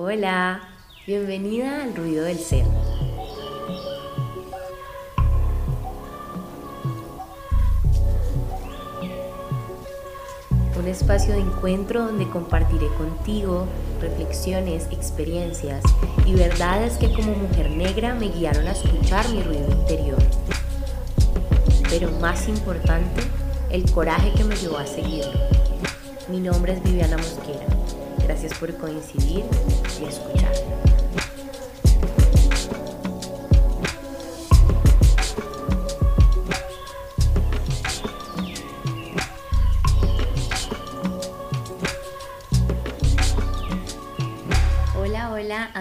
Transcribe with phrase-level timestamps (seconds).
[0.00, 0.60] Hola,
[1.08, 2.64] bienvenida al ruido del ser.
[10.78, 13.66] Un espacio de encuentro donde compartiré contigo
[14.00, 15.82] reflexiones, experiencias
[16.24, 20.22] y verdades que como mujer negra me guiaron a escuchar mi ruido interior.
[21.90, 23.20] Pero más importante,
[23.68, 25.40] el coraje que me llevó a seguirlo.
[26.28, 27.77] Mi nombre es Viviana Mosquera.
[28.28, 29.42] Gracias por coincidir
[29.98, 30.87] y escuchar.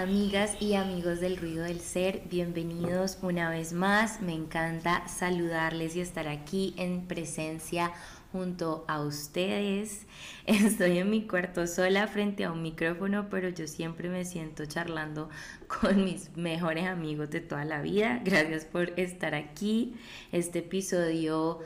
[0.07, 4.21] Amigas y amigos del ruido del ser, bienvenidos una vez más.
[4.21, 7.91] Me encanta saludarles y estar aquí en presencia
[8.31, 10.05] junto a ustedes.
[10.45, 15.29] Estoy en mi cuarto sola frente a un micrófono, pero yo siempre me siento charlando
[15.67, 18.21] con mis mejores amigos de toda la vida.
[18.23, 19.93] Gracias por estar aquí.
[20.31, 21.59] Este episodio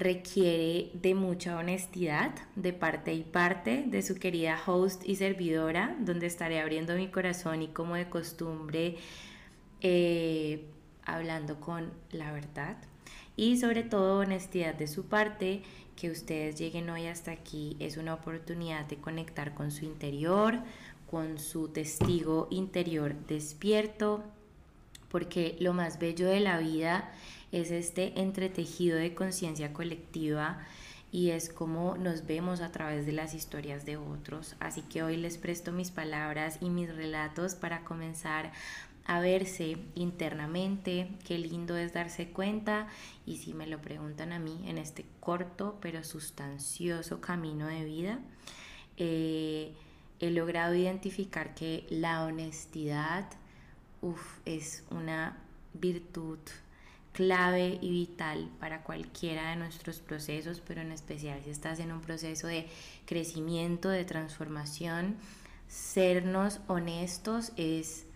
[0.00, 6.26] requiere de mucha honestidad de parte y parte de su querida host y servidora, donde
[6.26, 8.96] estaré abriendo mi corazón y como de costumbre
[9.82, 10.64] eh,
[11.04, 12.78] hablando con la verdad
[13.36, 15.62] y sobre todo honestidad de su parte
[15.96, 20.60] que ustedes lleguen hoy hasta aquí es una oportunidad de conectar con su interior,
[21.10, 24.24] con su testigo interior despierto,
[25.10, 27.12] porque lo más bello de la vida
[27.52, 30.58] es este entretejido de conciencia colectiva
[31.12, 34.54] y es como nos vemos a través de las historias de otros.
[34.60, 38.52] Así que hoy les presto mis palabras y mis relatos para comenzar
[39.06, 42.86] a verse internamente, qué lindo es darse cuenta
[43.26, 48.20] y si me lo preguntan a mí en este corto pero sustancioso camino de vida,
[48.98, 49.74] eh,
[50.20, 53.28] he logrado identificar que la honestidad
[54.44, 55.38] es una
[55.74, 56.38] virtud
[57.12, 62.00] clave y vital para cualquiera de nuestros procesos, pero en especial si estás en un
[62.00, 62.66] proceso de
[63.06, 65.16] crecimiento, de transformación,
[65.68, 68.06] sernos honestos es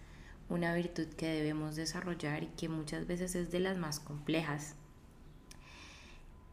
[0.48, 4.74] una virtud que debemos desarrollar y que muchas veces es de las más complejas.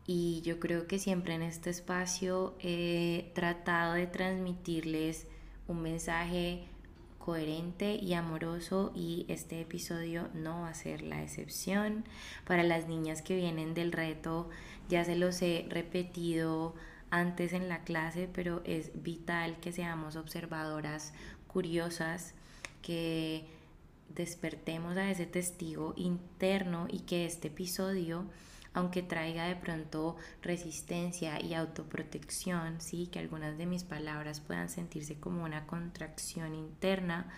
[0.08, 5.28] Y yo creo que siempre en este espacio he tratado de transmitirles
[5.68, 6.66] un mensaje
[7.24, 12.04] coherente y amoroso y este episodio no va a ser la excepción.
[12.46, 14.50] Para las niñas que vienen del reto,
[14.90, 16.76] ya se los he repetido
[17.12, 21.14] antes en la clase, pero es vital que seamos observadoras
[21.48, 22.34] curiosas,
[22.82, 23.46] que
[24.16, 28.26] despertemos a ese testigo interno y que este episodio,
[28.74, 35.20] aunque traiga de pronto resistencia y autoprotección, sí, que algunas de mis palabras puedan sentirse
[35.20, 37.30] como una contracción interna,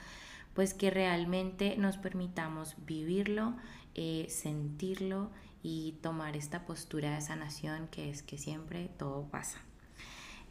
[0.53, 3.55] pues que realmente nos permitamos vivirlo,
[3.95, 5.31] eh, sentirlo
[5.63, 9.59] y tomar esta postura de sanación que es que siempre todo pasa.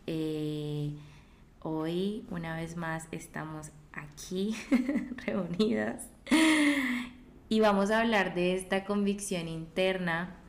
[0.07, 0.97] Eh,
[1.61, 4.57] hoy, una vez más, estamos aquí
[5.27, 6.09] reunidas
[7.49, 10.42] y vamos a hablar de esta convicción interna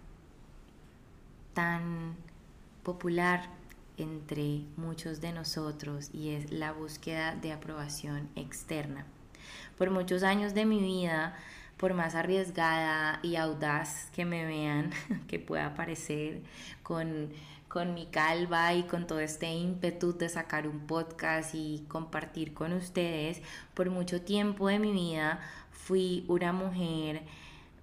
[1.53, 2.15] tan
[2.83, 3.49] popular
[3.97, 9.05] entre muchos de nosotros y es la búsqueda de aprobación externa.
[9.77, 11.35] Por muchos años de mi vida,
[11.77, 14.91] por más arriesgada y audaz que me vean,
[15.27, 16.41] que pueda parecer
[16.81, 17.29] con
[17.73, 22.71] con mi calva y con todo este ímpetu de sacar un podcast y compartir con
[22.71, 23.41] ustedes,
[23.73, 25.39] por mucho tiempo de mi vida
[25.71, 27.23] fui una mujer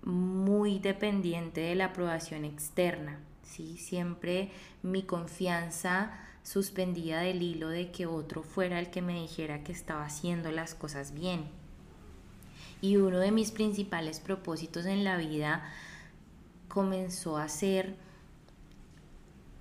[0.04, 3.18] muy dependiente de la aprobación externa.
[3.50, 3.76] ¿Sí?
[3.76, 4.50] Siempre
[4.82, 6.12] mi confianza
[6.42, 10.74] suspendía del hilo de que otro fuera el que me dijera que estaba haciendo las
[10.74, 11.44] cosas bien.
[12.80, 15.62] Y uno de mis principales propósitos en la vida
[16.68, 17.96] comenzó a ser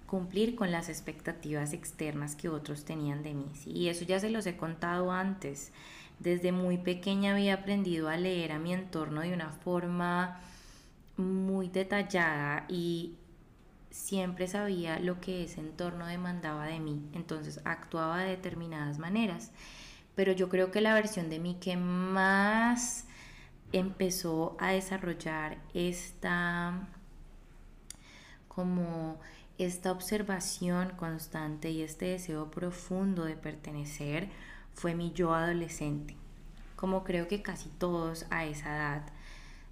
[0.05, 3.45] cumplir con las expectativas externas que otros tenían de mí.
[3.65, 5.71] Y eso ya se los he contado antes.
[6.19, 10.39] Desde muy pequeña había aprendido a leer a mi entorno de una forma
[11.17, 13.18] muy detallada y
[13.91, 17.09] siempre sabía lo que ese entorno demandaba de mí.
[17.13, 19.51] Entonces actuaba de determinadas maneras.
[20.15, 23.05] Pero yo creo que la versión de mí que más
[23.71, 26.87] empezó a desarrollar esta
[28.47, 29.19] como
[29.57, 34.29] esta observación constante y este deseo profundo de pertenecer
[34.73, 36.15] fue mi yo adolescente.
[36.75, 39.03] Como creo que casi todos a esa edad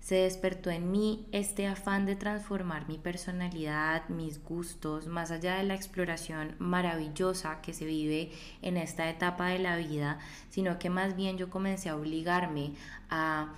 [0.08, 5.64] se despertó en mí este afán de transformar mi personalidad, mis gustos, más allá de
[5.64, 8.32] la exploración maravillosa que se vive
[8.62, 10.20] en esta etapa de la vida,
[10.50, 12.72] sino que más bien yo comencé a obligarme
[13.10, 13.54] a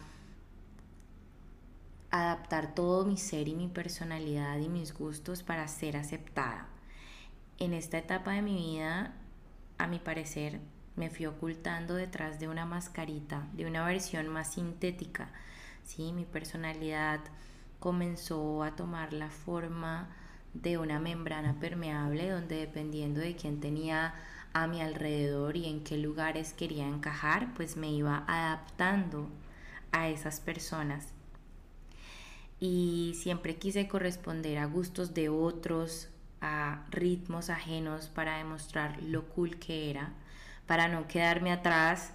[2.10, 6.66] adaptar todo mi ser y mi personalidad y mis gustos para ser aceptada.
[7.60, 9.14] En esta etapa de mi vida,
[9.78, 10.60] a mi parecer,
[10.96, 15.32] me fui ocultando detrás de una mascarita, de una versión más sintética.
[15.90, 16.14] ¿Sí?
[16.14, 17.20] Mi personalidad
[17.80, 20.10] comenzó a tomar la forma
[20.54, 24.14] de una membrana permeable donde dependiendo de quién tenía
[24.54, 29.30] a mi alrededor y en qué lugares quería encajar, pues me iba adaptando
[29.92, 31.08] a esas personas.
[32.60, 36.10] Y siempre quise corresponder a gustos de otros,
[36.42, 40.14] a ritmos ajenos para demostrar lo cool que era
[40.68, 42.12] para no quedarme atrás,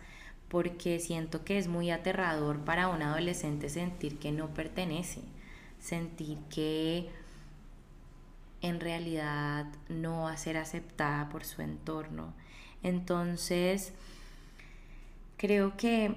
[0.54, 5.20] porque siento que es muy aterrador para un adolescente sentir que no pertenece,
[5.80, 7.10] sentir que
[8.62, 12.34] en realidad no va a ser aceptada por su entorno.
[12.84, 13.94] Entonces,
[15.38, 16.14] creo que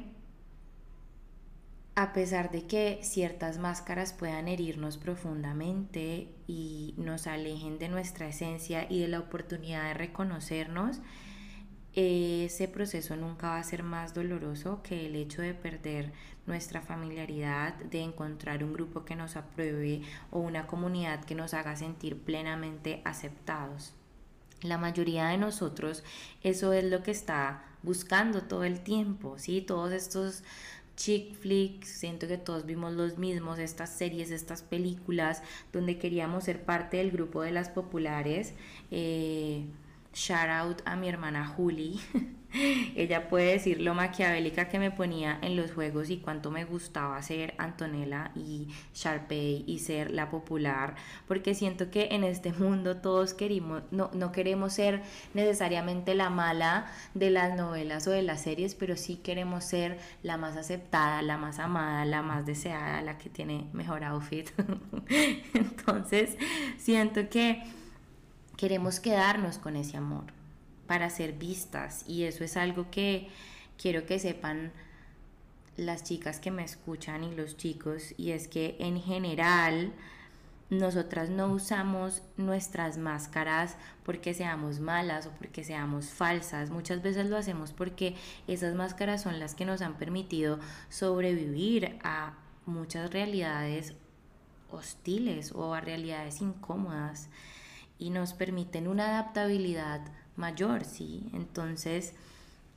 [1.95, 8.85] a pesar de que ciertas máscaras puedan herirnos profundamente y nos alejen de nuestra esencia
[8.87, 11.01] y de la oportunidad de reconocernos,
[11.97, 16.11] ese proceso nunca va a ser más doloroso que el hecho de perder
[16.45, 21.75] nuestra familiaridad, de encontrar un grupo que nos apruebe o una comunidad que nos haga
[21.75, 23.95] sentir plenamente aceptados.
[24.61, 26.03] La mayoría de nosotros
[26.43, 29.61] eso es lo que está buscando todo el tiempo, ¿sí?
[29.61, 30.43] Todos estos
[30.95, 35.41] chick flicks, siento que todos vimos los mismos, estas series, estas películas
[35.73, 38.53] donde queríamos ser parte del grupo de las populares.
[38.91, 39.65] Eh,
[40.17, 41.99] shout out a mi hermana Julie.
[42.95, 47.21] Ella puede decir lo maquiavélica que me ponía en los juegos y cuánto me gustaba
[47.21, 50.95] ser Antonella y Sharpay y ser la popular,
[51.27, 55.03] porque siento que en este mundo todos queremos, no, no queremos ser
[55.35, 60.37] necesariamente la mala de las novelas o de las series, pero sí queremos ser la
[60.37, 64.49] más aceptada, la más amada, la más deseada, la que tiene mejor outfit.
[65.53, 66.37] Entonces,
[66.77, 67.61] siento que
[68.57, 70.25] queremos quedarnos con ese amor
[70.87, 73.29] para ser vistas y eso es algo que
[73.77, 74.71] quiero que sepan
[75.77, 79.93] las chicas que me escuchan y los chicos y es que en general
[80.69, 86.71] nosotras no usamos nuestras máscaras porque seamos malas o porque seamos falsas.
[86.71, 88.15] Muchas veces lo hacemos porque
[88.47, 90.59] esas máscaras son las que nos han permitido
[90.89, 92.33] sobrevivir a
[92.65, 93.93] muchas realidades
[94.69, 97.29] hostiles o a realidades incómodas
[97.99, 100.01] y nos permiten una adaptabilidad
[100.35, 101.29] mayor, ¿sí?
[101.33, 102.13] Entonces,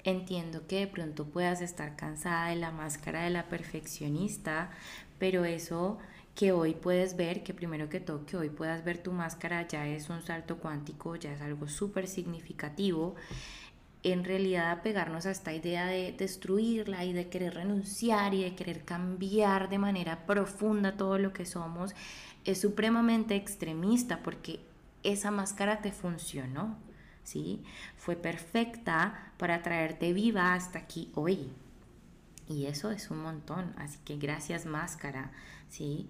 [0.04, 4.70] entiendo que de pronto puedas estar cansada de la máscara de la perfeccionista,
[5.18, 5.98] pero eso
[6.34, 9.86] que hoy puedes ver, que primero que todo que hoy puedas ver tu máscara ya
[9.86, 13.14] es un salto cuántico, ya es algo súper significativo.
[14.02, 18.84] En realidad apegarnos a esta idea de destruirla y de querer renunciar y de querer
[18.84, 21.94] cambiar de manera profunda todo lo que somos
[22.46, 24.60] es supremamente extremista porque
[25.02, 26.78] esa máscara te funcionó,
[27.24, 27.62] ¿sí?
[27.96, 31.50] Fue perfecta para traerte viva hasta aquí hoy.
[32.48, 35.30] Y eso es un montón, así que gracias máscara,
[35.68, 36.08] ¿sí?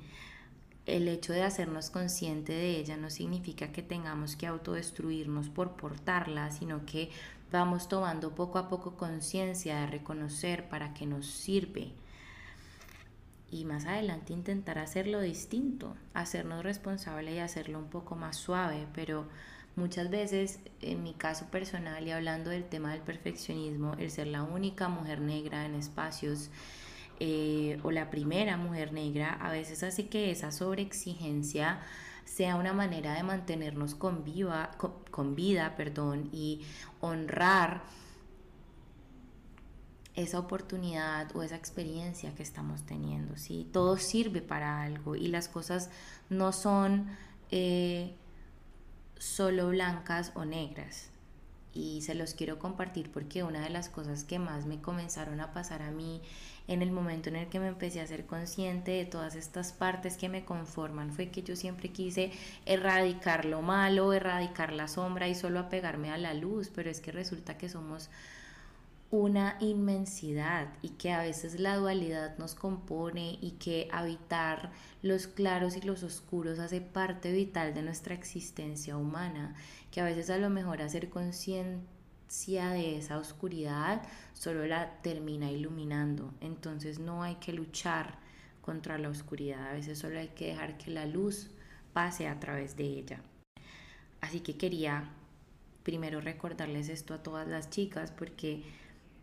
[0.87, 6.51] El hecho de hacernos consciente de ella no significa que tengamos que autodestruirnos por portarla,
[6.51, 7.11] sino que
[7.53, 11.93] vamos tomando poco a poco conciencia de reconocer para qué nos sirve,
[13.51, 19.27] y más adelante intentar hacerlo distinto, hacernos responsable y hacerlo un poco más suave, pero
[19.77, 24.43] muchas veces en mi caso personal y hablando del tema del perfeccionismo, el ser la
[24.43, 26.51] única mujer negra en espacios
[27.19, 31.81] eh, o la primera mujer negra a veces hace que esa sobreexigencia
[32.25, 34.71] sea una manera de mantenernos con, viva,
[35.11, 36.63] con vida perdón, y
[37.01, 37.83] honrar
[40.15, 43.69] esa oportunidad o esa experiencia que estamos teniendo, ¿sí?
[43.73, 45.91] Todo sirve para algo y las cosas
[46.29, 47.07] no son
[47.51, 48.15] eh,
[49.19, 51.11] solo blancas o negras.
[51.73, 55.53] Y se los quiero compartir porque una de las cosas que más me comenzaron a
[55.53, 56.21] pasar a mí
[56.67, 60.17] en el momento en el que me empecé a ser consciente de todas estas partes
[60.17, 62.33] que me conforman fue que yo siempre quise
[62.67, 67.13] erradicar lo malo, erradicar la sombra y solo apegarme a la luz, pero es que
[67.13, 68.11] resulta que somos
[69.11, 74.71] una inmensidad y que a veces la dualidad nos compone y que habitar
[75.03, 79.57] los claros y los oscuros hace parte vital de nuestra existencia humana,
[79.91, 84.03] que a veces a lo mejor hacer conciencia de esa oscuridad
[84.33, 88.19] solo la termina iluminando, entonces no hay que luchar
[88.61, 91.51] contra la oscuridad, a veces solo hay que dejar que la luz
[91.93, 93.21] pase a través de ella.
[94.21, 95.11] Así que quería
[95.83, 98.63] primero recordarles esto a todas las chicas porque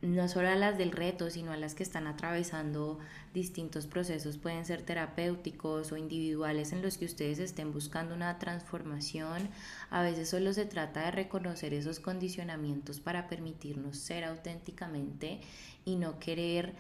[0.01, 2.99] no solo a las del reto, sino a las que están atravesando
[3.33, 9.49] distintos procesos, pueden ser terapéuticos o individuales en los que ustedes estén buscando una transformación.
[9.89, 15.41] A veces solo se trata de reconocer esos condicionamientos para permitirnos ser auténticamente
[15.83, 16.75] y no querer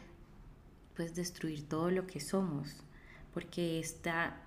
[0.95, 2.75] pues destruir todo lo que somos,
[3.33, 4.41] porque esta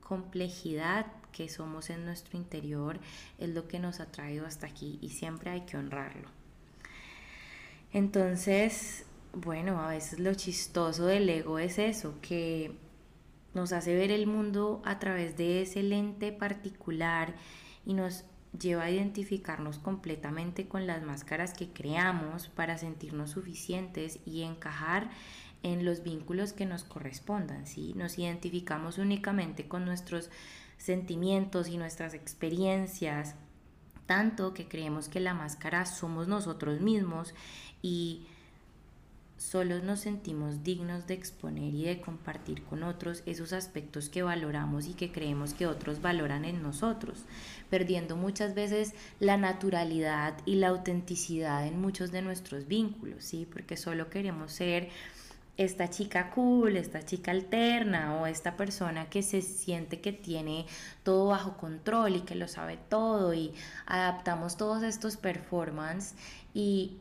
[0.00, 3.00] complejidad que somos en nuestro interior
[3.38, 6.41] es lo que nos ha traído hasta aquí y siempre hay que honrarlo.
[7.92, 12.72] Entonces, bueno, a veces lo chistoso del ego es eso, que
[13.54, 17.34] nos hace ver el mundo a través de ese lente particular
[17.84, 18.24] y nos
[18.58, 25.10] lleva a identificarnos completamente con las máscaras que creamos para sentirnos suficientes y encajar
[25.62, 27.94] en los vínculos que nos correspondan, ¿sí?
[27.94, 30.30] Nos identificamos únicamente con nuestros
[30.76, 33.36] sentimientos y nuestras experiencias,
[34.06, 37.34] tanto que creemos que la máscara somos nosotros mismos
[37.82, 38.26] y
[39.42, 44.86] solo nos sentimos dignos de exponer y de compartir con otros esos aspectos que valoramos
[44.86, 47.24] y que creemos que otros valoran en nosotros,
[47.68, 53.48] perdiendo muchas veces la naturalidad y la autenticidad en muchos de nuestros vínculos, ¿sí?
[53.52, 54.90] Porque solo queremos ser
[55.56, 60.66] esta chica cool, esta chica alterna o esta persona que se siente que tiene
[61.02, 63.52] todo bajo control y que lo sabe todo y
[63.86, 66.14] adaptamos todos estos performances
[66.54, 66.96] y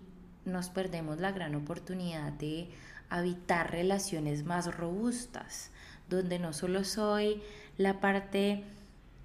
[0.45, 2.69] nos perdemos la gran oportunidad de
[3.09, 5.71] habitar relaciones más robustas,
[6.09, 7.41] donde no solo soy
[7.77, 8.63] la parte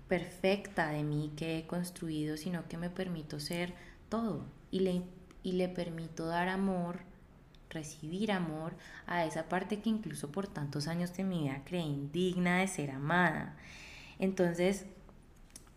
[0.09, 3.75] perfecta de mí que he construido, sino que me permito ser
[4.09, 5.03] todo y le,
[5.43, 7.01] y le permito dar amor,
[7.77, 8.75] recibir amor
[9.07, 12.91] a esa parte que incluso por tantos años de mi vida creí indigna de ser
[12.91, 13.57] amada.
[14.19, 14.87] Entonces,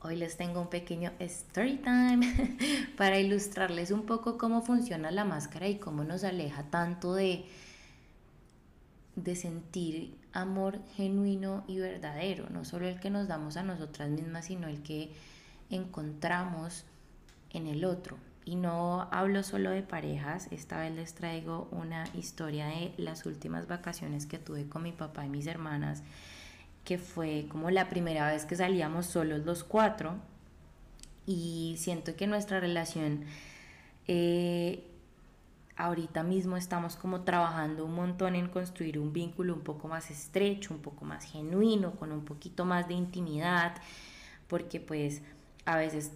[0.01, 2.47] Hoy les tengo un pequeño story time
[2.97, 7.43] para ilustrarles un poco cómo funciona la máscara y cómo nos aleja tanto de,
[9.17, 14.45] de sentir amor genuino y verdadero, no solo el que nos damos a nosotras mismas,
[14.45, 15.11] sino el que
[15.69, 16.85] encontramos
[17.49, 18.17] en el otro.
[18.49, 23.67] Y no hablo solo de parejas, esta vez les traigo una historia de las últimas
[23.67, 26.01] vacaciones que tuve con mi papá y mis hermanas
[26.83, 30.15] que fue como la primera vez que salíamos solos los cuatro.
[31.27, 33.23] Y siento que nuestra relación
[34.07, 34.83] eh,
[35.75, 40.73] ahorita mismo estamos como trabajando un montón en construir un vínculo un poco más estrecho,
[40.73, 43.75] un poco más genuino, con un poquito más de intimidad,
[44.47, 45.21] porque pues
[45.65, 46.13] a veces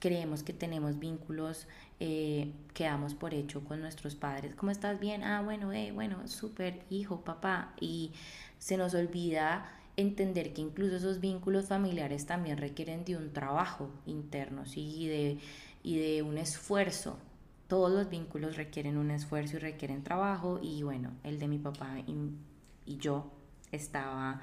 [0.00, 1.66] creemos que tenemos vínculos
[2.00, 4.54] eh, que damos por hecho con nuestros padres.
[4.54, 5.00] ¿Cómo estás?
[5.00, 5.22] Bien.
[5.24, 7.74] Ah, bueno, eh, bueno, súper, hijo, papá.
[7.80, 8.12] Y
[8.58, 14.64] se nos olvida entender que incluso esos vínculos familiares también requieren de un trabajo interno
[14.64, 14.80] ¿sí?
[14.80, 15.38] y, de,
[15.82, 17.18] y de un esfuerzo.
[17.66, 21.98] Todos los vínculos requieren un esfuerzo y requieren trabajo y bueno, el de mi papá
[22.06, 23.30] y, yo
[23.70, 24.40] estaba,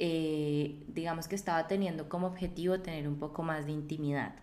[0.00, 4.34] eh, digamos que estaba teniendo como objetivo tener un poco más de intimidad.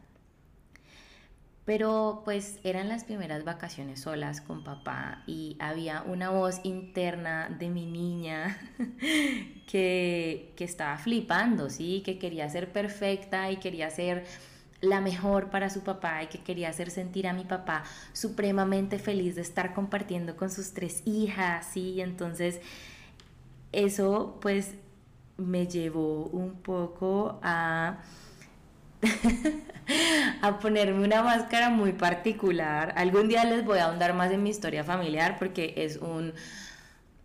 [1.65, 7.69] Pero pues eran las primeras vacaciones solas con papá y había una voz interna de
[7.69, 8.55] mi niña
[9.67, 12.03] que, que estaba flipando, ¿sí?
[12.05, 14.25] Que quería ser perfecta y quería ser
[14.81, 19.35] la mejor para su papá y que quería hacer sentir a mi papá supremamente feliz
[19.35, 21.99] de estar compartiendo con sus tres hijas, ¿sí?
[22.01, 22.61] Entonces
[23.71, 24.75] eso pues
[25.37, 27.97] me llevó un poco a
[30.41, 32.93] a ponerme una máscara muy particular.
[32.97, 36.33] Algún día les voy a ahondar más en mi historia familiar porque es un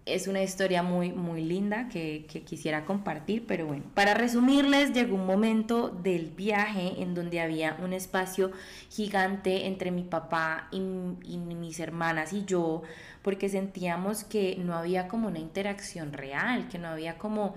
[0.06, 5.26] es una historia muy muy linda que, quisiera compartir, pero bueno, para resumirles, llegó un
[5.26, 8.50] momento del viaje en donde había un espacio
[8.88, 12.82] gigante entre mi papá y, mis hermanas y yo,
[13.22, 17.54] porque sentíamos que no había como una interacción real, que no había como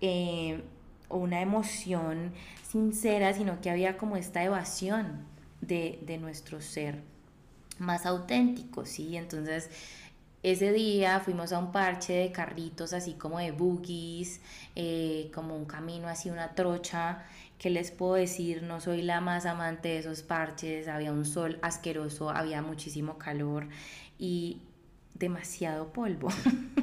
[0.00, 0.62] eh,
[1.16, 2.32] una emoción
[2.66, 5.26] sincera, sino que había como esta evasión
[5.60, 7.02] de, nuestro ser
[7.78, 9.16] más auténtico, ¿sí?
[9.16, 9.70] Entonces,
[10.42, 14.40] ese día fuimos a un parche de carritos así como de boogies,
[14.74, 17.24] eh, como un camino así, una trocha,
[17.58, 21.58] que les puedo decir, no soy la más amante de esos parches, había un sol
[21.62, 23.68] asqueroso, había muchísimo calor
[24.18, 24.62] y
[25.14, 26.28] demasiado polvo.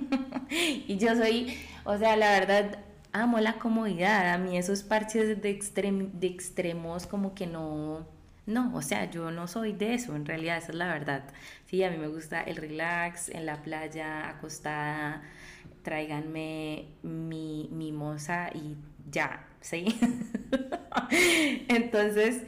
[0.49, 2.79] y yo soy, o sea, la verdad,
[3.11, 8.05] amo la comodidad, a mí esos parches de, de extremos como que no,
[8.45, 11.23] no, o sea, yo no soy de eso, en realidad esa es la verdad.
[11.65, 15.23] Sí, a mí me gusta el relax en la playa, acostada,
[15.83, 18.75] tráiganme mi mimosa y
[19.11, 19.85] ya, ¿sí?
[21.67, 22.43] Entonces,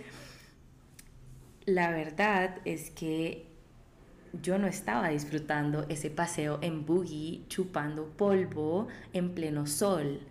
[1.65, 3.45] la verdad es que
[4.41, 10.21] yo no estaba disfrutando ese paseo en buggy, chupando polvo en pleno sol.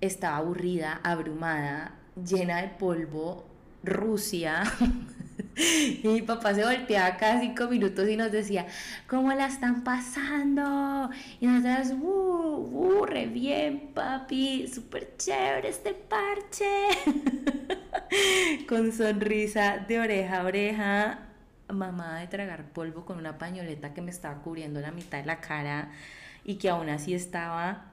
[0.00, 3.44] Estaba aburrida, abrumada, llena de polvo,
[3.82, 4.62] Rusia.
[5.56, 8.66] y mi papá se volteaba cada cinco minutos y nos decía,
[9.08, 11.10] ¿cómo la están pasando?
[11.40, 16.66] Y nosotros, uh, uh, re bien, papi, súper chévere este parche.
[18.68, 21.18] Con sonrisa de oreja a oreja,
[21.68, 25.40] mamá de tragar polvo con una pañoleta que me estaba cubriendo la mitad de la
[25.40, 25.90] cara
[26.44, 27.87] y que aún así estaba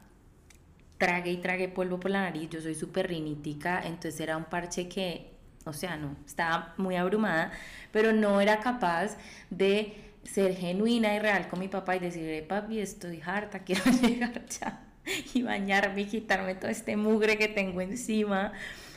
[0.97, 2.49] trague y trague polvo por la nariz.
[2.49, 5.31] Yo soy súper rinítica, entonces era un parche que,
[5.65, 7.51] o sea, no, estaba muy abrumada,
[7.91, 9.17] pero no era capaz
[9.49, 14.45] de ser genuina y real con mi papá y decirle, papi, estoy harta, quiero llegar
[14.47, 14.81] ya
[15.33, 18.53] y bañarme y quitarme todo este mugre que tengo encima,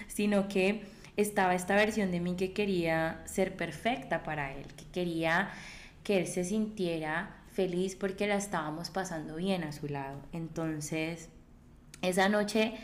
[0.07, 0.83] sino que
[1.17, 5.51] estaba esta versión de mí que quería ser perfecta para él, que quería
[6.03, 10.23] que él se sintiera feliz porque la estábamos pasando bien a su lado.
[10.33, 11.29] Entonces,
[12.03, 12.75] esa noche,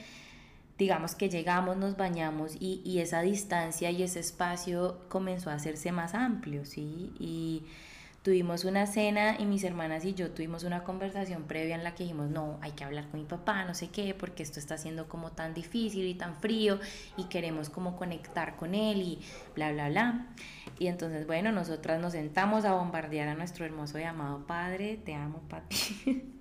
[0.78, 5.92] digamos que llegamos, nos bañamos y, y esa distancia y ese espacio comenzó a hacerse
[5.92, 7.12] más amplio, ¿sí?
[7.18, 7.64] Y
[8.24, 12.04] tuvimos una cena y mis hermanas y yo tuvimos una conversación previa en la que
[12.04, 15.08] dijimos, no, hay que hablar con mi papá, no sé qué, porque esto está siendo
[15.08, 16.80] como tan difícil y tan frío
[17.18, 19.18] y queremos como conectar con él y
[19.54, 20.26] bla, bla, bla.
[20.78, 25.14] Y entonces, bueno, nosotras nos sentamos a bombardear a nuestro hermoso y amado padre, te
[25.14, 25.76] amo, papi.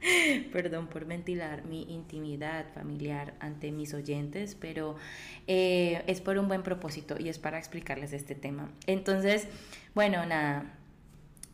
[0.52, 4.96] Perdón por ventilar mi intimidad familiar ante mis oyentes, pero
[5.46, 8.70] eh, es por un buen propósito y es para explicarles este tema.
[8.86, 9.48] Entonces,
[9.94, 10.76] bueno, nada,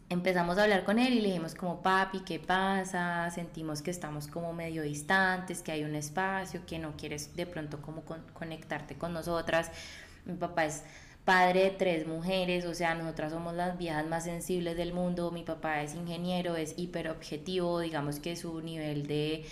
[0.09, 3.31] empezamos a hablar con él y le dijimos como papi, ¿qué pasa?
[3.31, 7.81] Sentimos que estamos como medio distantes, que hay un espacio, que no quieres de pronto
[7.81, 8.03] como
[8.35, 9.71] conectarte con nosotras.
[10.25, 10.85] Mi papá es
[11.25, 15.45] padre de tres mujeres, o sea, nosotras somos las viejas más sensibles del mundo, mi
[15.45, 19.45] papá es ingeniero, es hiperobjetivo, digamos que su nivel de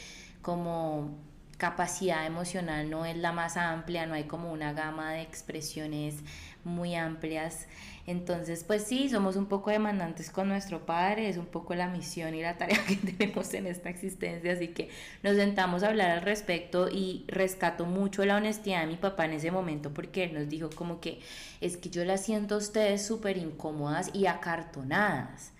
[0.42, 1.18] como
[1.58, 6.16] capacidad emocional no es la más amplia, no hay como una gama de expresiones
[6.64, 7.66] muy amplias
[8.10, 12.34] entonces, pues sí, somos un poco demandantes con nuestro padre, es un poco la misión
[12.34, 14.88] y la tarea que tenemos en esta existencia, así que
[15.22, 19.34] nos sentamos a hablar al respecto y rescato mucho la honestidad de mi papá en
[19.34, 21.20] ese momento porque él nos dijo como que
[21.60, 25.52] es que yo la siento a ustedes súper incómodas y acartonadas.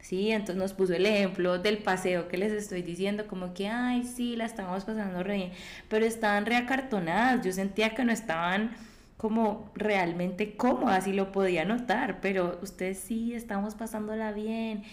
[0.00, 4.04] Sí, entonces nos puso el ejemplo del paseo que les estoy diciendo, como que, ay,
[4.04, 5.52] sí, la estábamos pasando re bien,
[5.90, 8.70] pero estaban reacartonadas, yo sentía que no estaban
[9.18, 14.84] como realmente cómoda, y lo podía notar, pero ustedes sí, estamos pasándola bien.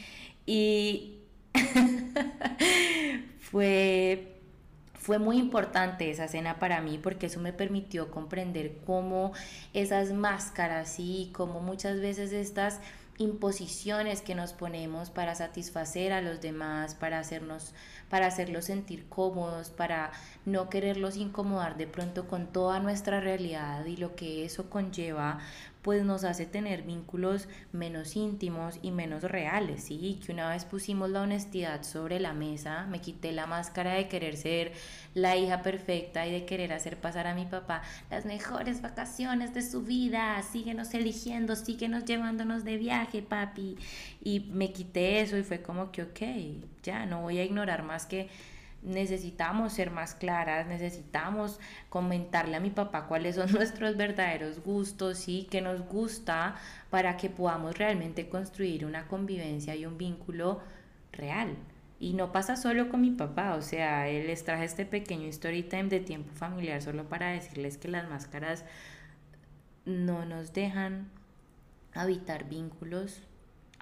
[0.47, 1.19] Y
[3.39, 4.41] fue,
[4.93, 9.31] fue muy importante esa cena para mí porque eso me permitió comprender cómo
[9.73, 12.81] esas máscaras y cómo muchas veces estas
[13.17, 17.73] imposiciones que nos ponemos para satisfacer a los demás, para hacernos
[18.09, 20.11] para hacerlos sentir cómodos, para
[20.45, 25.39] no quererlos incomodar de pronto con toda nuestra realidad y lo que eso conlleva,
[25.85, 30.19] pues nos hace tener vínculos menos íntimos y menos reales, ¿sí?
[30.25, 34.35] Que una vez pusimos la honestidad sobre la mesa, me quité la máscara de querer
[34.35, 34.71] ser
[35.13, 39.61] la hija perfecta y de querer hacer pasar a mi papá las mejores vacaciones de
[39.61, 43.77] su vida, síguenos eligiendo, síguenos llevándonos de viaje, papi.
[44.23, 46.19] Y me quité eso y fue como que, ok,
[46.81, 48.27] ya no voy a ignorar más que
[48.85, 55.47] necesitamos ser más claras, necesitamos comentarle a mi papá cuáles son nuestros verdaderos gustos y
[55.49, 56.55] qué nos gusta
[56.89, 60.61] para que podamos realmente construir una convivencia y un vínculo
[61.11, 61.55] real.
[61.99, 65.63] Y no pasa solo con mi papá, o sea, él les traje este pequeño story
[65.63, 68.65] time de tiempo familiar solo para decirles que las máscaras
[69.85, 71.09] no nos dejan
[71.93, 73.21] habitar vínculos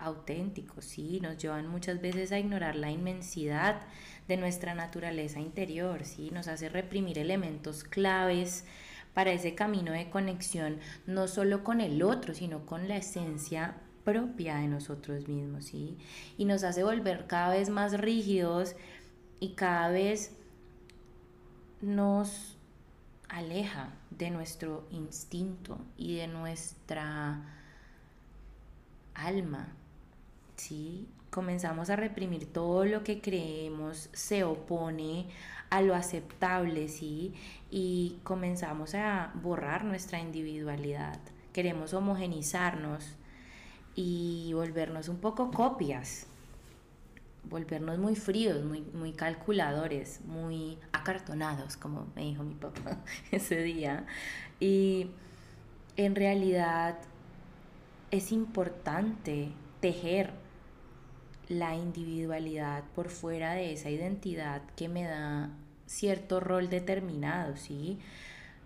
[0.03, 3.81] auténticos, sí, nos llevan muchas veces a ignorar la inmensidad
[4.27, 6.29] de nuestra naturaleza interior, ¿sí?
[6.31, 8.65] nos hace reprimir elementos claves
[9.13, 14.57] para ese camino de conexión, no solo con el otro, sino con la esencia propia
[14.57, 15.97] de nosotros mismos, ¿sí?
[16.37, 18.75] Y nos hace volver cada vez más rígidos
[19.39, 20.35] y cada vez
[21.81, 22.57] nos
[23.29, 27.41] aleja de nuestro instinto y de nuestra
[29.13, 29.67] alma,
[30.55, 31.07] ¿sí?
[31.33, 35.25] comenzamos a reprimir todo lo que creemos se opone
[35.71, 37.33] a lo aceptable, ¿sí?
[37.71, 41.19] Y comenzamos a borrar nuestra individualidad.
[41.51, 43.15] Queremos homogenizarnos
[43.95, 46.27] y volvernos un poco copias.
[47.49, 52.99] volvernos muy fríos, muy, muy calculadores, muy acartonados, como me dijo mi papá
[53.31, 54.05] ese día.
[54.59, 55.09] Y
[55.97, 56.99] en realidad
[58.11, 60.42] es importante tejer
[61.49, 65.49] la individualidad por fuera de esa identidad que me da
[65.85, 67.99] cierto rol determinado, ¿sí?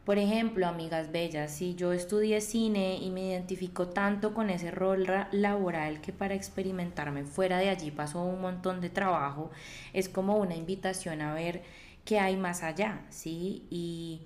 [0.06, 5.06] Por ejemplo, amigas bellas, si yo estudié cine y me identifico tanto con ese rol
[5.34, 9.52] laboral que para experimentarme fuera de allí pasó un montón de trabajo,
[9.92, 11.64] es como una invitación a ver
[12.06, 13.66] qué hay más allá, ¿sí?
[13.70, 14.22] Y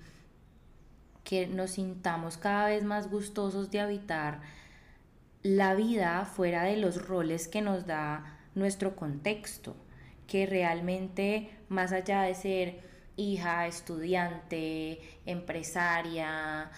[1.24, 4.40] que nos sintamos cada vez más gustosos de habitar
[5.42, 9.76] la vida fuera de los roles que nos da nuestro contexto,
[10.26, 12.80] que realmente más allá de ser
[13.16, 16.70] hija, estudiante, empresaria,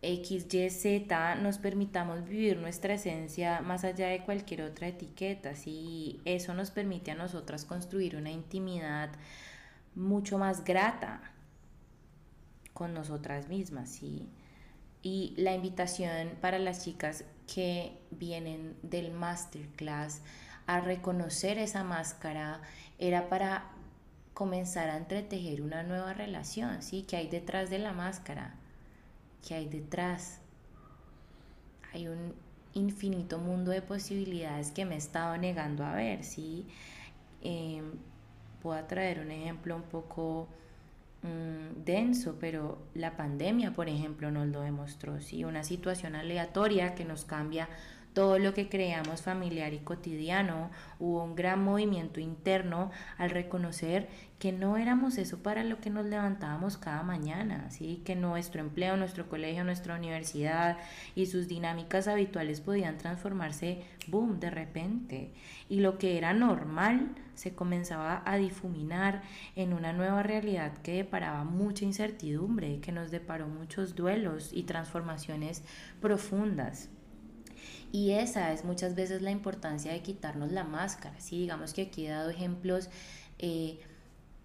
[0.00, 5.52] X, Y, Z, nos permitamos vivir nuestra esencia más allá de cualquier otra etiqueta.
[5.66, 9.10] Y eso nos permite a nosotras construir una intimidad
[9.94, 11.20] mucho más grata
[12.72, 13.90] con nosotras mismas.
[13.90, 14.28] ¿sí?
[15.02, 20.22] Y la invitación para las chicas que vienen del masterclass
[20.68, 22.60] a reconocer esa máscara
[22.98, 23.64] era para
[24.34, 27.06] comenzar a entretejer una nueva relación, ¿sí?
[27.08, 28.54] ¿Qué hay detrás de la máscara?
[29.46, 30.40] ¿Qué hay detrás?
[31.94, 32.34] Hay un
[32.74, 36.66] infinito mundo de posibilidades que me he estado negando a ver, ¿sí?
[37.40, 37.82] Eh,
[38.62, 40.48] puedo traer un ejemplo un poco
[41.22, 45.44] mm, denso, pero la pandemia, por ejemplo, nos lo demostró, ¿sí?
[45.44, 47.70] Una situación aleatoria que nos cambia
[48.12, 54.52] todo lo que creamos familiar y cotidiano, hubo un gran movimiento interno al reconocer que
[54.52, 58.02] no éramos eso para lo que nos levantábamos cada mañana, ¿sí?
[58.04, 60.78] que nuestro empleo, nuestro colegio, nuestra universidad
[61.16, 65.32] y sus dinámicas habituales podían transformarse, boom, de repente.
[65.68, 69.22] Y lo que era normal se comenzaba a difuminar
[69.56, 75.64] en una nueva realidad que deparaba mucha incertidumbre, que nos deparó muchos duelos y transformaciones
[76.00, 76.90] profundas.
[77.90, 81.18] Y esa es muchas veces la importancia de quitarnos la máscara.
[81.20, 82.90] Sí, digamos que aquí he dado ejemplos
[83.38, 83.80] eh,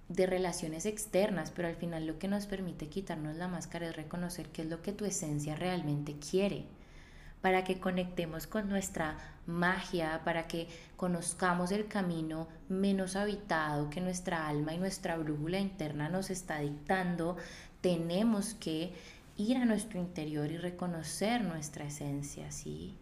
[0.10, 4.49] de relaciones externas, pero al final lo que nos permite quitarnos la máscara es reconocer
[4.49, 6.65] qué es lo que tu esencia realmente quiere
[7.43, 14.47] para que conectemos con nuestra magia, para que conozcamos el camino menos habitado que nuestra
[14.47, 17.36] alma y nuestra brújula interna nos está dictando,
[17.82, 18.93] tenemos que
[19.36, 22.95] ir a nuestro interior y reconocer nuestra esencia, ¿sí?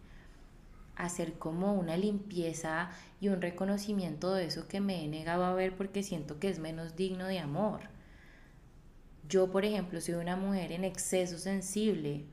[1.04, 5.76] Hacer como una limpieza y un reconocimiento de eso que me he negado a ver
[5.76, 7.80] porque siento que es menos digno de amor.
[9.28, 12.24] Yo, por ejemplo, soy una mujer en exceso sensible.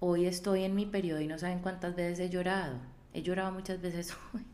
[0.00, 2.78] Hoy estoy en mi periodo y no saben cuántas veces he llorado.
[3.14, 4.44] He llorado muchas veces hoy.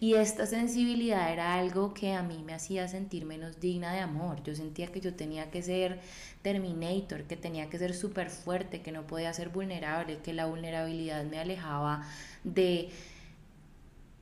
[0.00, 4.42] Y esta sensibilidad era algo que a mí me hacía sentir menos digna de amor.
[4.44, 6.00] Yo sentía que yo tenía que ser
[6.42, 11.24] Terminator, que tenía que ser súper fuerte, que no podía ser vulnerable, que la vulnerabilidad
[11.24, 12.06] me alejaba
[12.44, 12.90] de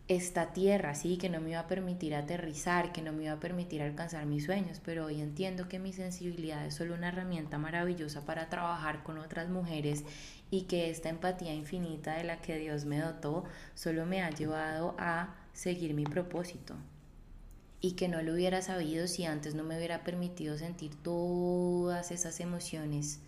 [0.08, 3.40] esta tierra, sí, que no me iba a permitir aterrizar, que no me iba a
[3.40, 8.24] permitir alcanzar mis sueños, pero hoy entiendo que mi sensibilidad es solo una herramienta maravillosa
[8.24, 10.04] para trabajar con otras mujeres
[10.50, 14.94] y que esta empatía infinita de la que Dios me dotó solo me ha llevado
[14.96, 16.74] a seguir mi propósito
[17.80, 22.40] y que no lo hubiera sabido si antes no me hubiera permitido sentir todas esas
[22.40, 23.20] emociones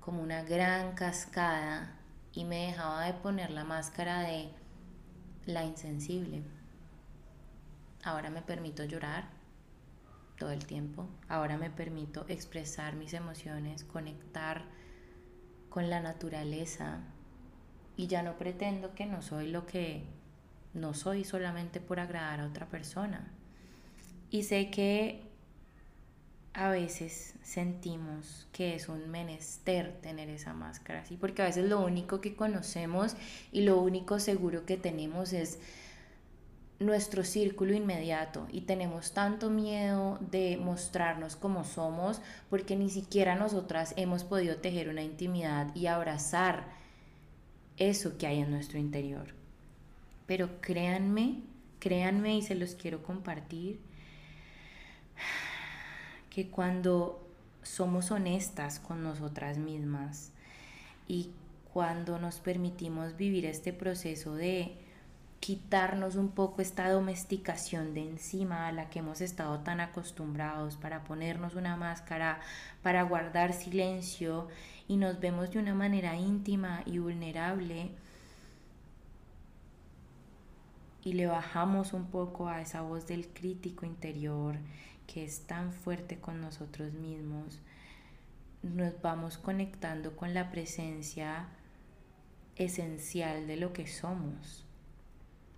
[0.00, 1.96] como una gran cascada
[2.32, 4.48] y me dejaba de poner la máscara de
[5.46, 6.42] la insensible.
[8.02, 9.28] Ahora me permito llorar
[10.38, 11.06] todo el tiempo.
[11.28, 14.64] Ahora me permito expresar mis emociones, conectar
[15.70, 16.98] con la naturaleza
[17.96, 20.04] y ya no pretendo que no soy lo que
[20.76, 23.26] no soy solamente por agradar a otra persona.
[24.30, 25.22] Y sé que
[26.56, 31.16] a veces sentimos que es un menester tener esa máscara, ¿sí?
[31.20, 33.14] Porque a veces lo único que conocemos
[33.52, 35.58] y lo único seguro que tenemos es
[36.78, 43.94] nuestro círculo inmediato y tenemos tanto miedo de mostrarnos como somos porque ni siquiera nosotras
[43.96, 46.68] hemos podido tejer una intimidad y abrazar
[47.76, 49.35] eso que hay en nuestro interior.
[50.26, 51.40] Pero créanme,
[51.78, 53.78] créanme y se los quiero compartir
[56.30, 57.26] que cuando
[57.62, 60.30] somos honestas con nosotras mismas
[61.08, 61.30] y
[61.72, 64.76] cuando nos permitimos vivir este proceso de
[65.40, 71.04] quitarnos un poco esta domesticación de encima a la que hemos estado tan acostumbrados para
[71.04, 72.40] ponernos una máscara,
[72.82, 74.48] para guardar silencio
[74.88, 77.90] y nos vemos de una manera íntima y vulnerable
[81.06, 84.56] y le bajamos un poco a esa voz del crítico interior
[85.06, 87.60] que es tan fuerte con nosotros mismos,
[88.64, 91.46] nos vamos conectando con la presencia
[92.56, 94.66] esencial de lo que somos.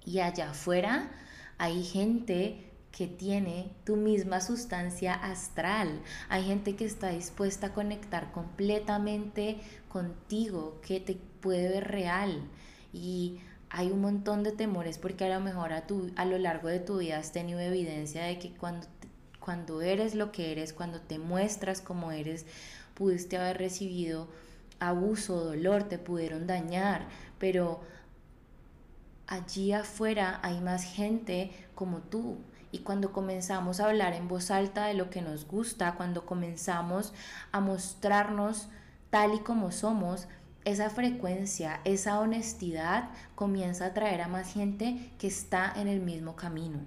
[0.04, 1.10] Y allá afuera
[1.56, 6.02] hay gente que tiene tu misma sustancia astral.
[6.28, 9.56] Hay gente que está dispuesta a conectar completamente
[9.88, 12.42] contigo, que te puede ver real.
[12.92, 16.68] Y hay un montón de temores porque a lo mejor a, tu, a lo largo
[16.68, 18.86] de tu vida has tenido evidencia de que cuando,
[19.40, 22.46] cuando eres lo que eres, cuando te muestras como eres,
[22.94, 24.28] pudiste haber recibido
[24.80, 27.06] abuso, dolor, te pudieron dañar,
[27.38, 27.80] pero
[29.26, 32.38] allí afuera hay más gente como tú.
[32.70, 37.14] Y cuando comenzamos a hablar en voz alta de lo que nos gusta, cuando comenzamos
[37.50, 38.68] a mostrarnos
[39.10, 40.28] tal y como somos,
[40.68, 46.36] esa frecuencia, esa honestidad comienza a atraer a más gente que está en el mismo
[46.36, 46.80] camino.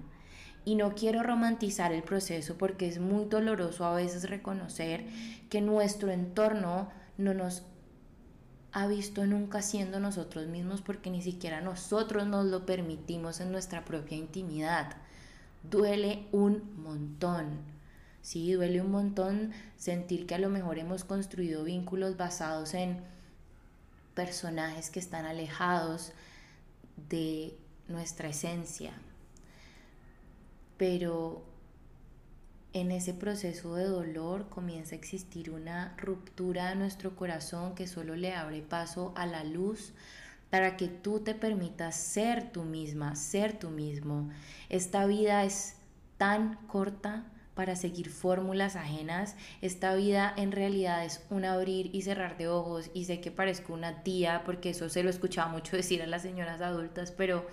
[0.64, 5.06] Y no quiero romantizar el proceso porque es muy doloroso a veces reconocer
[5.50, 7.64] que nuestro entorno no nos
[8.72, 13.84] ha visto nunca siendo nosotros mismos porque ni siquiera nosotros nos lo permitimos en nuestra
[13.84, 14.96] propia intimidad.
[15.62, 17.60] Duele un montón.
[18.22, 23.00] Sí, duele un montón sentir que a lo mejor hemos construido vínculos basados en
[24.14, 26.12] personajes que están alejados
[27.08, 27.56] de
[27.88, 28.92] nuestra esencia.
[30.76, 31.44] Pero
[32.72, 38.16] en ese proceso de dolor comienza a existir una ruptura de nuestro corazón que solo
[38.16, 39.92] le abre paso a la luz
[40.50, 44.30] para que tú te permitas ser tú misma, ser tú mismo.
[44.68, 45.76] Esta vida es
[46.18, 49.36] tan corta para seguir fórmulas ajenas.
[49.60, 53.72] Esta vida en realidad es un abrir y cerrar de ojos y sé que parezco
[53.74, 57.46] una tía porque eso se lo escuchaba mucho decir a las señoras adultas, pero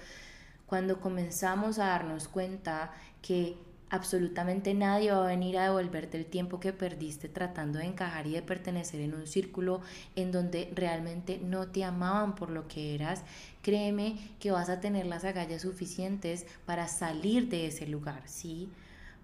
[0.65, 3.57] cuando comenzamos a darnos cuenta que
[3.89, 8.33] absolutamente nadie va a venir a devolverte el tiempo que perdiste tratando de encajar y
[8.33, 9.81] de pertenecer en un círculo
[10.15, 13.23] en donde realmente no te amaban por lo que eras,
[13.61, 18.69] créeme que vas a tener las agallas suficientes para salir de ese lugar, ¿sí?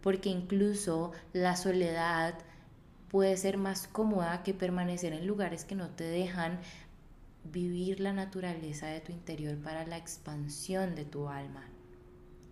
[0.05, 2.35] Porque incluso la soledad
[3.09, 6.59] puede ser más cómoda que permanecer en lugares que no te dejan
[7.43, 11.63] vivir la naturaleza de tu interior para la expansión de tu alma.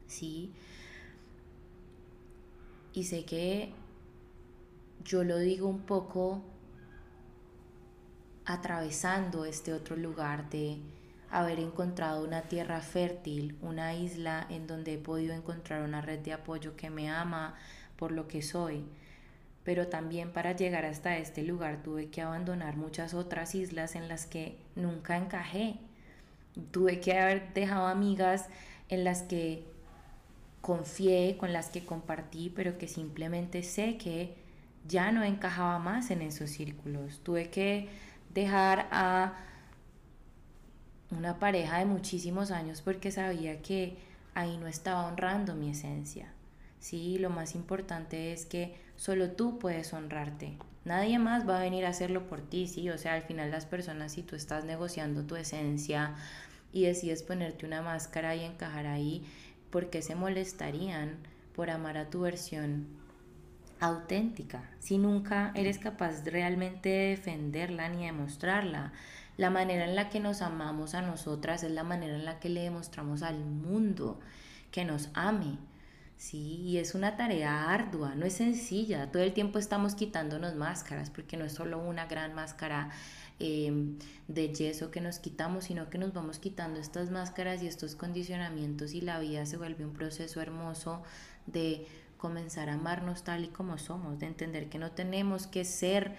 [0.07, 0.51] ¿Sí?
[2.91, 3.71] Y sé que
[5.05, 6.41] yo lo digo un poco
[8.45, 10.79] atravesando este otro lugar de
[11.33, 16.31] haber encontrado una tierra fértil, una isla en donde he podido encontrar una red de
[16.31, 17.55] apoyo que me ama
[17.97, 18.85] por lo que soy.
[19.63, 24.27] Pero también para llegar hasta este lugar tuve que abandonar muchas otras islas en las
[24.27, 25.77] que nunca encajé.
[26.69, 28.47] Tuve que haber dejado amigas
[28.89, 29.65] en las que
[30.61, 34.35] confié, con las que compartí, pero que simplemente sé que
[34.87, 37.21] ya no encajaba más en esos círculos.
[37.23, 37.89] Tuve que
[38.33, 39.33] dejar a
[41.17, 43.97] una pareja de muchísimos años porque sabía que
[44.35, 46.33] ahí no estaba honrando mi esencia.
[46.79, 50.57] Sí, lo más importante es que solo tú puedes honrarte.
[50.85, 52.89] Nadie más va a venir a hacerlo por ti, sí.
[52.89, 56.15] O sea, al final las personas, si tú estás negociando tu esencia
[56.73, 59.23] y decides ponerte una máscara y encajar ahí,
[59.69, 61.15] ¿por qué se molestarían
[61.55, 62.87] por amar a tu versión
[63.79, 64.69] auténtica?
[64.79, 68.91] Si nunca eres capaz realmente de defenderla ni de mostrarla.
[69.43, 72.47] La manera en la que nos amamos a nosotras es la manera en la que
[72.47, 74.21] le demostramos al mundo
[74.71, 75.57] que nos ame.
[76.15, 79.11] Sí, y es una tarea ardua, no es sencilla.
[79.11, 82.89] Todo el tiempo estamos quitándonos máscaras, porque no es solo una gran máscara
[83.37, 87.97] em, de yeso que nos quitamos, sino que nos vamos quitando estas máscaras y estos
[87.97, 91.03] condicionamientos y la vida se vuelve un proceso hermoso
[91.47, 91.85] de
[92.17, 96.15] comenzar a amarnos tal y como somos, de entender que no tenemos que ser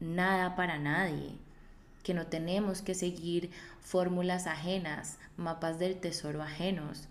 [0.00, 1.38] nada para nadie,
[2.06, 7.08] que no tenemos que seguir fórmulas ajenas, mapas del tesoro ajenos,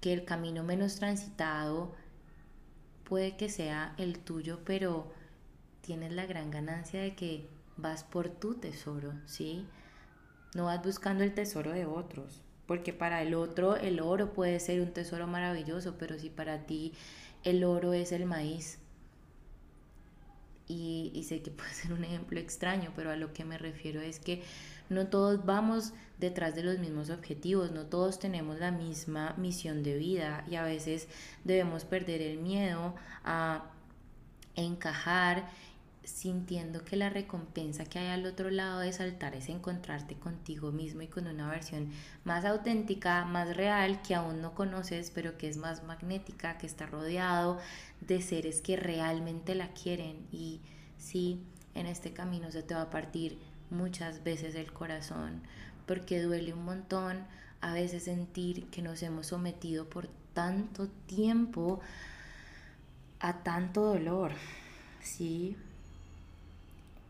[0.00, 1.92] que el camino menos transitado
[3.02, 5.12] puede que sea el tuyo, pero
[5.80, 9.66] tienes la gran ganancia de que vas por tu tesoro, ¿sí?
[10.54, 14.80] No vas buscando el tesoro de otros, porque para el otro el oro puede ser
[14.80, 16.92] un tesoro maravilloso, pero si para ti
[17.42, 18.78] el oro es el maíz,
[20.68, 24.18] y, sé que puede ser un ejemplo extraño, pero a lo que me refiero es
[24.18, 24.42] que
[24.88, 29.96] no todos vamos detrás de los mismos objetivos, no todos tenemos la misma misión de
[29.96, 31.08] vida y a veces
[31.44, 33.64] debemos perder el miedo a
[34.54, 35.48] encajar
[36.06, 41.02] sintiendo que la recompensa que hay al otro lado de saltar es encontrarte contigo mismo
[41.02, 41.90] y con una versión
[42.24, 46.86] más auténtica, más real, que aún no conoces, pero que es más magnética, que está
[46.86, 47.58] rodeado
[48.00, 50.26] de seres que realmente la quieren.
[50.30, 50.60] Y
[50.96, 51.40] sí,
[51.74, 53.38] en este camino se te va a partir
[53.70, 55.42] muchas veces el corazón,
[55.86, 57.26] porque duele un montón
[57.60, 61.80] a veces sentir que nos hemos sometido por tanto tiempo
[63.18, 64.32] a tanto dolor,
[65.00, 65.56] ¿sí?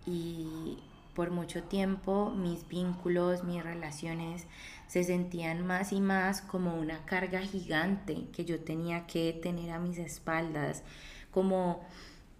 [0.06, 0.78] Y
[1.14, 4.46] por mucho tiempo mis vínculos, mis relaciones
[4.86, 9.78] se sentían más y más como una carga gigante que yo tenía que tener a
[9.78, 10.82] mis espaldas,
[11.30, 11.84] como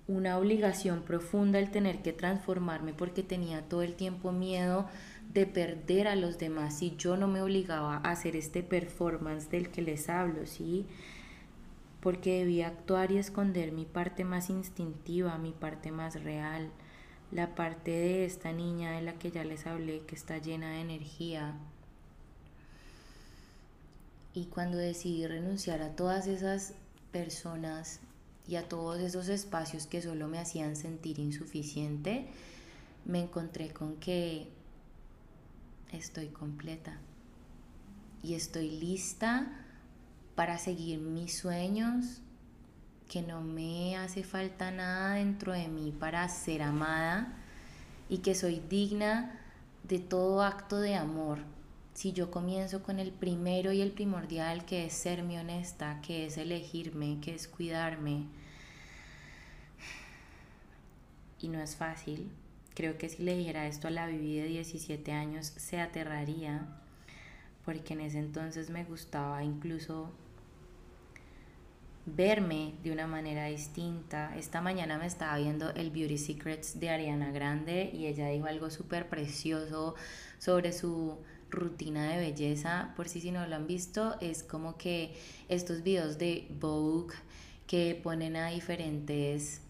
[0.09, 4.87] una obligación profunda el tener que transformarme porque tenía todo el tiempo miedo
[5.33, 9.71] de perder a los demás si yo no me obligaba a hacer este performance del
[9.71, 10.87] que les hablo, ¿sí?
[12.01, 16.71] Porque debía actuar y esconder mi parte más instintiva, mi parte más real,
[17.33, 20.81] la parte de esta niña de la que ya les hablé que está llena de
[20.81, 21.55] energía.
[24.35, 26.75] Y cuando decidí renunciar a todas esas
[27.11, 28.01] personas
[28.47, 32.27] y a todos esos espacios que solo me hacían sentir insuficiente,
[33.05, 34.49] me encontré con que
[35.93, 36.99] estoy completa
[38.23, 39.65] y estoy lista
[40.35, 42.21] para seguir mis sueños,
[43.09, 47.37] que no me hace falta nada dentro de mí para ser amada
[48.09, 49.41] y que soy digna
[49.85, 51.39] de todo acto de amor.
[51.95, 56.37] Si yo comienzo con el primero y el primordial, que es serme honesta, que es
[56.37, 58.27] elegirme, que es cuidarme,
[61.41, 62.31] y no es fácil,
[62.75, 66.67] creo que si le dijera esto a la Vivi de 17 años se aterraría,
[67.65, 70.13] porque en ese entonces me gustaba incluso
[72.07, 74.35] verme de una manera distinta.
[74.37, 78.71] Esta mañana me estaba viendo el Beauty Secrets de Ariana Grande y ella dijo algo
[78.71, 79.97] súper precioso
[80.39, 81.19] sobre su
[81.51, 82.93] rutina de belleza.
[82.97, 85.17] Por si si no lo han visto, es como que
[85.49, 87.15] estos videos de Vogue
[87.67, 89.61] que ponen a diferentes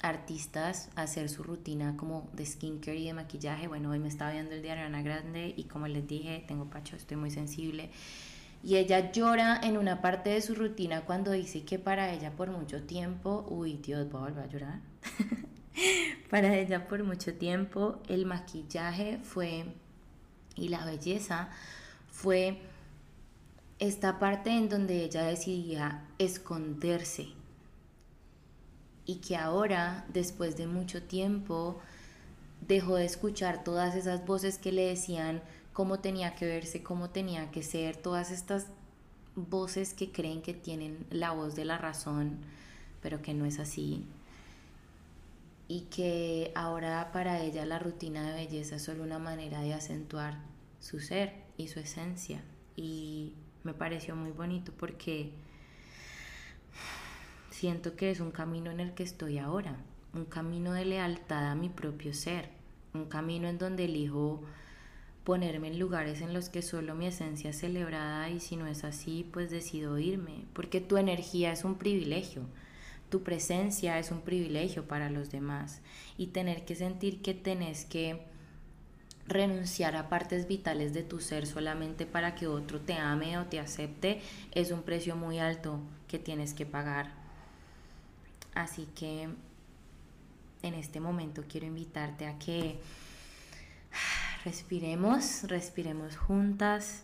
[0.00, 3.68] artistas a hacer su rutina como de skincare y de maquillaje.
[3.68, 6.96] Bueno, hoy me estaba viendo el de Ariana Grande y como les dije, tengo pacho,
[6.96, 7.90] estoy muy sensible
[8.66, 12.50] y ella llora en una parte de su rutina cuando dice que para ella por
[12.50, 14.80] mucho tiempo, uy Dios, voy a volver a llorar.
[16.30, 19.66] para ella por mucho tiempo el maquillaje fue
[20.56, 21.48] y la belleza
[22.10, 22.60] fue
[23.78, 27.28] esta parte en donde ella decidía esconderse
[29.04, 31.80] y que ahora, después de mucho tiempo,
[32.66, 35.40] dejó de escuchar todas esas voces que le decían
[35.76, 38.68] cómo tenía que verse, cómo tenía que ser, todas estas
[39.34, 42.38] voces que creen que tienen la voz de la razón,
[43.02, 44.02] pero que no es así.
[45.68, 50.38] Y que ahora para ella la rutina de belleza es solo una manera de acentuar
[50.80, 52.40] su ser y su esencia.
[52.74, 55.30] Y me pareció muy bonito porque
[57.50, 59.76] siento que es un camino en el que estoy ahora,
[60.14, 62.48] un camino de lealtad a mi propio ser,
[62.94, 64.40] un camino en donde elijo
[65.26, 68.84] ponerme en lugares en los que solo mi esencia es celebrada y si no es
[68.84, 72.42] así, pues decido irme, porque tu energía es un privilegio,
[73.10, 75.80] tu presencia es un privilegio para los demás
[76.16, 78.22] y tener que sentir que tenés que
[79.26, 83.58] renunciar a partes vitales de tu ser solamente para que otro te ame o te
[83.58, 84.20] acepte
[84.52, 87.10] es un precio muy alto que tienes que pagar.
[88.54, 89.28] Así que
[90.62, 92.78] en este momento quiero invitarte a que
[94.46, 97.02] Respiremos, respiremos juntas.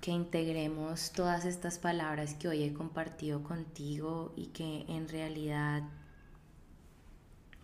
[0.00, 5.84] Que integremos todas estas palabras que hoy he compartido contigo y que en realidad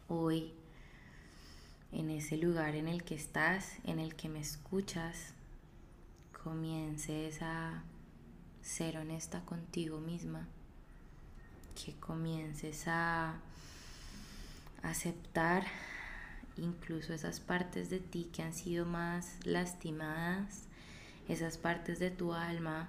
[0.07, 0.52] hoy
[1.90, 5.35] en ese lugar en el que estás, en el que me escuchas,
[6.44, 7.83] comiences a
[8.62, 10.46] ser honesta contigo misma,
[11.85, 13.35] que comiences a
[14.85, 15.64] aceptar
[16.56, 20.64] incluso esas partes de ti que han sido más lastimadas,
[21.28, 22.88] esas partes de tu alma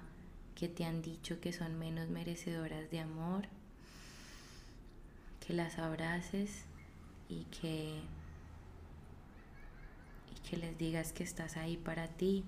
[0.54, 3.46] que te han dicho que son menos merecedoras de amor,
[5.46, 6.64] que las abraces
[7.28, 8.00] y que,
[10.34, 12.44] y que les digas que estás ahí para ti.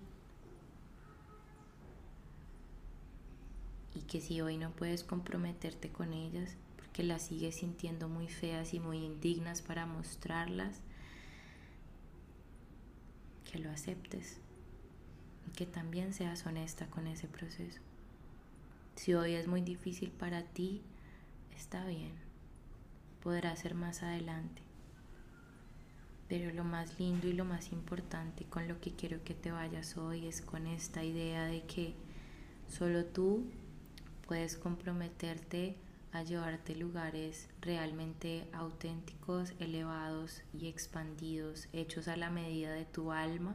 [3.95, 8.75] Y que si hoy no puedes comprometerte con ellas, porque las sigues sintiendo muy feas
[8.75, 10.81] y muy indignas para mostrarlas,
[13.57, 14.37] que lo aceptes
[15.49, 17.81] y que también seas honesta con ese proceso.
[18.97, 20.83] Si hoy es muy difícil para ti,
[21.57, 22.13] está bien.
[23.23, 24.63] podrá ser más adelante.
[26.29, 29.97] Pero lo más lindo y lo más importante con lo que quiero que te vayas
[29.97, 31.95] hoy es con esta idea de que
[32.69, 33.45] solo tú
[34.29, 35.77] puedes comprometerte
[36.13, 43.55] a llevarte lugares realmente auténticos, elevados y expandidos, hechos a la medida de tu alma,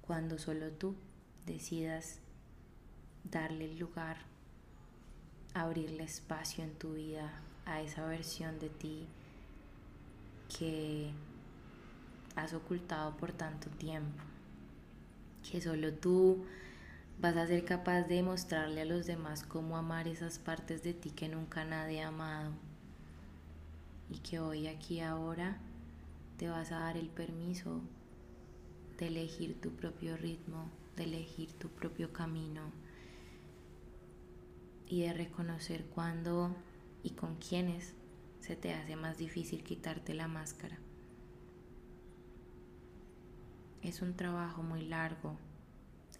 [0.00, 0.96] cuando solo tú
[1.46, 2.18] decidas
[3.24, 4.18] darle lugar,
[5.54, 7.32] abrirle espacio en tu vida
[7.66, 9.06] a esa versión de ti
[10.58, 11.12] que
[12.36, 14.22] has ocultado por tanto tiempo,
[15.48, 16.44] que solo tú
[17.20, 21.10] vas a ser capaz de mostrarle a los demás cómo amar esas partes de ti
[21.10, 22.52] que nunca nadie ha amado
[24.08, 25.58] y que hoy aquí ahora
[26.38, 27.82] te vas a dar el permiso
[28.98, 32.62] de elegir tu propio ritmo, de elegir tu propio camino
[34.88, 36.56] y de reconocer cuándo
[37.02, 37.92] y con quiénes
[38.40, 40.78] se te hace más difícil quitarte la máscara.
[43.82, 45.36] Es un trabajo muy largo,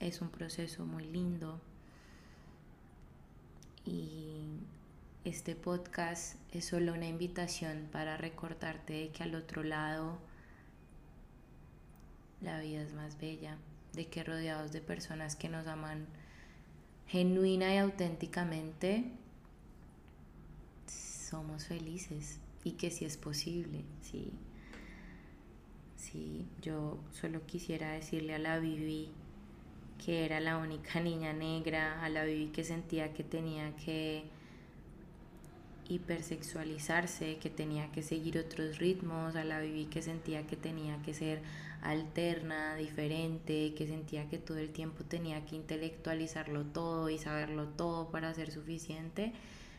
[0.00, 1.60] es un proceso muy lindo
[3.84, 4.58] y
[5.24, 10.18] este podcast es solo una invitación para recordarte que al otro lado
[12.40, 13.58] la vida es más bella,
[13.92, 16.06] de que rodeados de personas que nos aman
[17.06, 19.04] genuina y auténticamente
[20.86, 24.32] somos felices y que si es posible, sí.
[25.96, 29.12] Sí, yo solo quisiera decirle a la Vivi
[30.04, 34.24] que era la única niña negra, a la Vivi que sentía que tenía que
[35.88, 41.14] hipersexualizarse, que tenía que seguir otros ritmos, a la Vivi que sentía que tenía que
[41.14, 41.42] ser
[41.82, 48.10] alterna, diferente, que sentía que todo el tiempo tenía que intelectualizarlo todo y saberlo todo
[48.10, 49.32] para ser suficiente,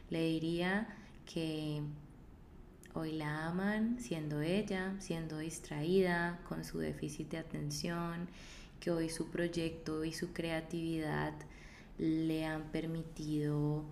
[0.09, 0.87] le diría
[1.31, 1.81] que
[2.93, 8.27] hoy la aman siendo ella, siendo distraída, con su déficit de atención,
[8.81, 11.33] que hoy su proyecto y su creatividad
[11.97, 13.85] le han permitido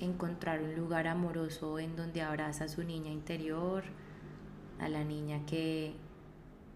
[0.00, 3.84] encontrar un lugar amoroso en donde abraza a su niña interior,
[4.78, 5.94] a la niña que,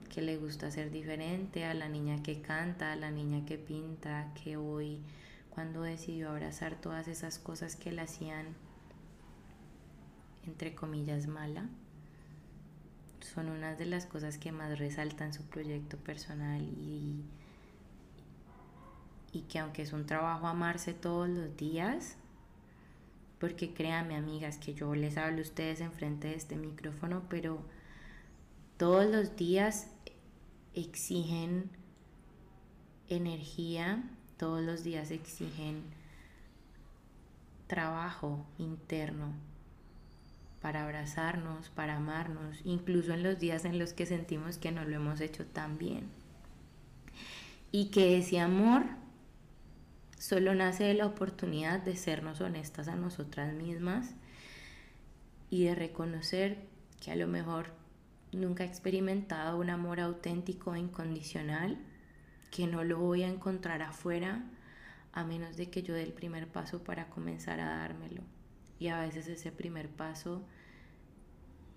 [0.09, 4.33] que le gusta ser diferente, a la niña que canta, a la niña que pinta,
[4.43, 5.01] que hoy
[5.51, 8.47] cuando decidió abrazar todas esas cosas que le hacían
[10.47, 11.69] entre comillas mala,
[13.21, 17.23] son unas de las cosas que más resaltan su proyecto personal y,
[19.33, 22.17] y que aunque es un trabajo amarse todos los días,
[23.39, 27.63] porque créanme amigas que yo les hablo a ustedes enfrente de este micrófono, pero
[28.77, 29.89] todos los días
[30.75, 31.71] exigen
[33.09, 34.03] energía,
[34.37, 35.83] todos los días exigen
[37.67, 39.33] trabajo interno,
[40.61, 44.97] para abrazarnos, para amarnos, incluso en los días en los que sentimos que no lo
[44.97, 46.09] hemos hecho tan bien.
[47.73, 48.85] Y que ese amor
[50.19, 54.15] solo nace de la oportunidad de sernos honestas a nosotras mismas
[55.49, 56.59] y de reconocer
[57.01, 57.73] que a lo mejor
[58.33, 61.79] nunca he experimentado un amor auténtico e incondicional,
[62.51, 64.45] que no lo voy a encontrar afuera
[65.13, 68.23] a menos de que yo dé el primer paso para comenzar a dármelo.
[68.81, 70.43] Y a veces ese primer paso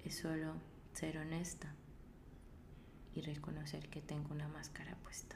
[0.06, 0.56] es solo
[0.93, 1.76] ser honesta
[3.14, 5.36] y reconocer que tengo una máscara puesta.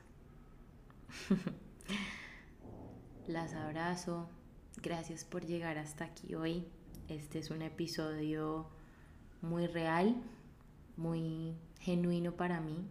[3.27, 4.29] Las abrazo.
[4.81, 6.65] Gracias por llegar hasta aquí hoy.
[7.09, 8.69] Este es un episodio
[9.41, 10.15] muy real,
[10.95, 12.87] muy genuino para mí.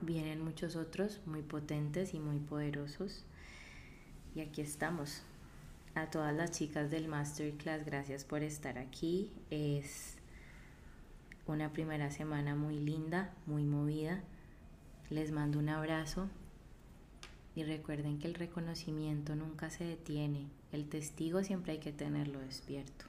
[0.00, 3.24] Vienen muchos otros muy potentes y muy poderosos.
[4.34, 5.22] Y aquí estamos
[5.98, 9.32] a todas las chicas del Masterclass, gracias por estar aquí.
[9.50, 10.14] Es
[11.46, 14.22] una primera semana muy linda, muy movida.
[15.10, 16.28] Les mando un abrazo
[17.56, 20.46] y recuerden que el reconocimiento nunca se detiene.
[20.70, 23.06] El testigo siempre hay que tenerlo despierto.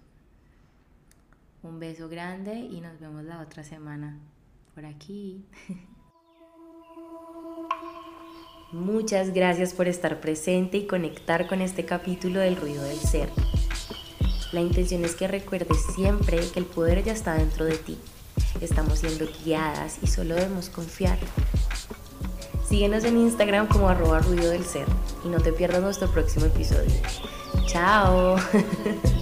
[1.61, 4.17] Un beso grande y nos vemos la otra semana
[4.73, 5.45] por aquí.
[8.71, 13.29] Muchas gracias por estar presente y conectar con este capítulo del ruido del ser.
[14.51, 17.97] La intención es que recuerdes siempre que el poder ya está dentro de ti.
[18.61, 21.17] Estamos siendo guiadas y solo debemos confiar.
[22.67, 24.85] Síguenos en Instagram como arroba ruido del ser
[25.25, 26.93] y no te pierdas nuestro próximo episodio.
[27.65, 28.35] Chao.